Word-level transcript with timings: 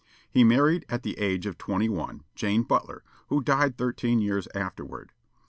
He 0.31 0.43
married, 0.43 0.83
at 0.89 1.03
the 1.03 1.15
age 1.19 1.45
of 1.45 1.59
twenty 1.59 1.87
one, 1.87 2.23
Jane 2.33 2.63
Butler, 2.63 3.03
who 3.27 3.39
died 3.43 3.77
thirteen 3.77 4.19
years 4.19 4.47
afterward. 4.55 5.11